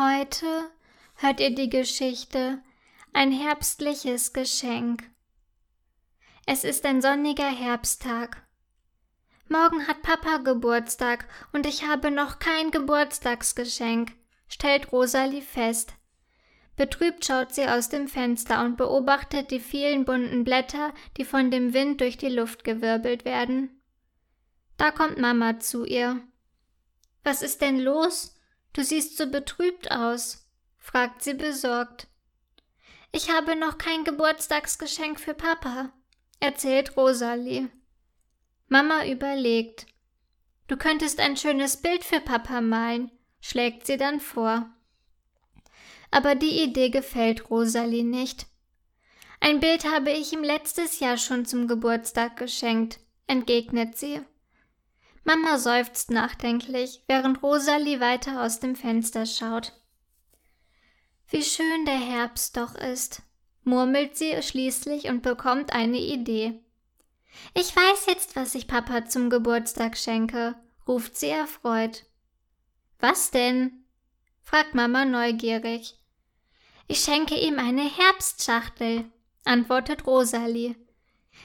[0.00, 0.70] Heute
[1.16, 2.62] hört ihr die Geschichte
[3.12, 5.02] Ein herbstliches Geschenk.
[6.46, 8.46] Es ist ein sonniger Herbsttag.
[9.48, 14.12] Morgen hat Papa Geburtstag und ich habe noch kein Geburtstagsgeschenk,
[14.48, 15.94] stellt Rosalie fest.
[16.76, 21.74] Betrübt schaut sie aus dem Fenster und beobachtet die vielen bunten Blätter, die von dem
[21.74, 23.82] Wind durch die Luft gewirbelt werden.
[24.76, 26.20] Da kommt Mama zu ihr.
[27.24, 28.37] Was ist denn los?
[28.78, 32.06] Du siehst so betrübt aus, fragt sie besorgt.
[33.10, 35.92] Ich habe noch kein Geburtstagsgeschenk für Papa,
[36.38, 37.70] erzählt Rosalie.
[38.68, 39.86] Mama überlegt.
[40.68, 44.70] Du könntest ein schönes Bild für Papa malen, schlägt sie dann vor.
[46.12, 48.46] Aber die Idee gefällt Rosalie nicht.
[49.40, 54.20] Ein Bild habe ich ihm letztes Jahr schon zum Geburtstag geschenkt, entgegnet sie.
[55.24, 59.72] Mama seufzt nachdenklich, während Rosalie weiter aus dem Fenster schaut.
[61.28, 63.22] Wie schön der Herbst doch ist,
[63.64, 66.60] murmelt sie schließlich und bekommt eine Idee.
[67.54, 70.54] Ich weiß jetzt, was ich Papa zum Geburtstag schenke,
[70.86, 72.06] ruft sie erfreut.
[72.98, 73.84] Was denn?
[74.42, 75.96] fragt Mama neugierig.
[76.86, 79.04] Ich schenke ihm eine Herbstschachtel,
[79.44, 80.74] antwortet Rosalie.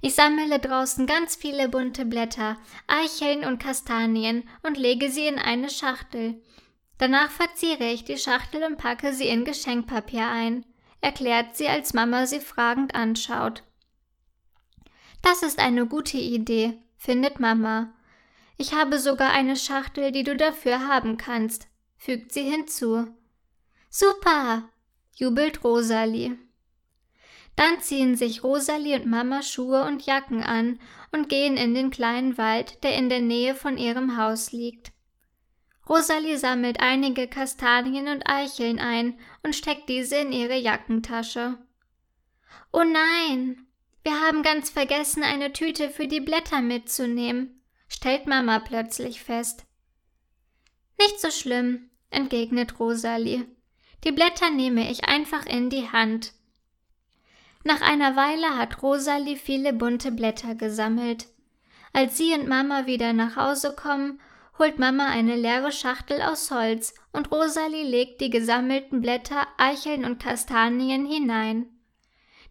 [0.00, 5.70] Ich sammle draußen ganz viele bunte Blätter, Eicheln und Kastanien und lege sie in eine
[5.70, 6.40] Schachtel.
[6.98, 10.64] Danach verziere ich die Schachtel und packe sie in Geschenkpapier ein,
[11.00, 13.62] erklärt sie, als Mama sie fragend anschaut.
[15.22, 17.92] Das ist eine gute Idee, findet Mama.
[18.56, 23.06] Ich habe sogar eine Schachtel, die du dafür haben kannst, fügt sie hinzu.
[23.90, 24.68] Super,
[25.14, 26.36] jubelt Rosalie.
[27.58, 30.78] Dann ziehen sich Rosalie und Mama Schuhe und Jacken an
[31.10, 34.92] und gehen in den kleinen Wald, der in der Nähe von ihrem Haus liegt.
[35.88, 41.58] Rosalie sammelt einige Kastanien und Eicheln ein und steckt diese in ihre Jackentasche.
[42.72, 43.66] Oh nein,
[44.04, 49.66] wir haben ganz vergessen, eine Tüte für die Blätter mitzunehmen, stellt Mama plötzlich fest.
[51.00, 53.46] Nicht so schlimm, entgegnet Rosalie.
[54.04, 56.37] Die Blätter nehme ich einfach in die Hand.
[57.68, 61.26] Nach einer Weile hat Rosalie viele bunte Blätter gesammelt.
[61.92, 64.22] Als sie und Mama wieder nach Hause kommen,
[64.58, 70.18] holt Mama eine leere Schachtel aus Holz und Rosalie legt die gesammelten Blätter, Eicheln und
[70.18, 71.66] Kastanien hinein.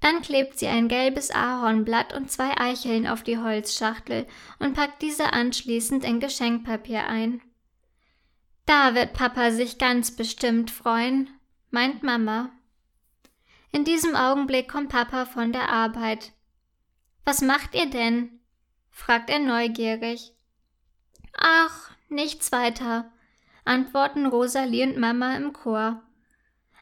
[0.00, 4.26] Dann klebt sie ein gelbes Ahornblatt und zwei Eicheln auf die Holzschachtel
[4.58, 7.40] und packt diese anschließend in Geschenkpapier ein.
[8.66, 11.30] Da wird Papa sich ganz bestimmt freuen,
[11.70, 12.50] meint Mama.
[13.74, 16.30] In diesem Augenblick kommt Papa von der Arbeit.
[17.24, 18.38] Was macht ihr denn?
[18.88, 20.32] fragt er neugierig.
[21.36, 23.10] Ach, nichts weiter,
[23.64, 26.00] antworten Rosalie und Mama im Chor.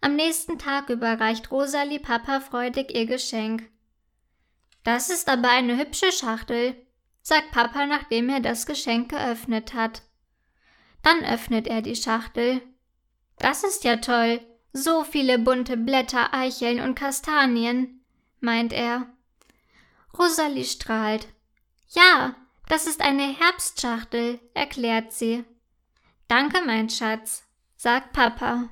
[0.00, 3.68] Am nächsten Tag überreicht Rosalie Papa freudig ihr Geschenk.
[4.82, 6.74] Das ist aber eine hübsche Schachtel,
[7.20, 10.00] sagt Papa, nachdem er das Geschenk geöffnet hat.
[11.02, 12.62] Dann öffnet er die Schachtel.
[13.38, 14.40] Das ist ja toll,
[14.72, 18.00] so viele bunte Blätter, Eicheln und Kastanien,
[18.40, 19.06] meint er.
[20.18, 21.28] Rosalie strahlt.
[21.90, 22.34] Ja,
[22.68, 25.44] das ist eine Herbstschachtel, erklärt sie.
[26.28, 27.44] Danke, mein Schatz,
[27.76, 28.68] sagt Papa.